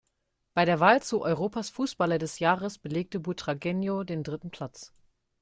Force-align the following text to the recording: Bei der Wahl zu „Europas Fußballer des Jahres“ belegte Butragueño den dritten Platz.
Bei 0.55 0.65
der 0.65 0.79
Wahl 0.79 1.03
zu 1.03 1.21
„Europas 1.21 1.69
Fußballer 1.69 2.17
des 2.17 2.39
Jahres“ 2.39 2.79
belegte 2.79 3.19
Butragueño 3.19 4.03
den 4.03 4.23
dritten 4.23 4.49
Platz. 4.49 4.91